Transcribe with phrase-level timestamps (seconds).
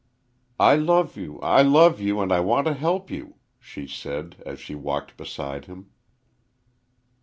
[0.59, 4.59] "I love you I love you, and I want to help you," she said, as
[4.59, 5.91] she walked beside him.